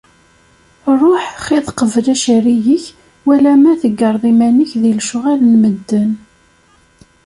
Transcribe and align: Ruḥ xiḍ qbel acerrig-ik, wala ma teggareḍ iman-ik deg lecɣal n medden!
Ruḥ 0.99 1.25
xiḍ 1.45 1.67
qbel 1.79 2.05
acerrig-ik, 2.13 2.85
wala 3.25 3.53
ma 3.61 3.73
teggareḍ 3.81 4.23
iman-ik 4.31 4.71
deg 4.81 4.93
lecɣal 4.99 5.39
n 5.45 5.53
medden! 5.61 6.11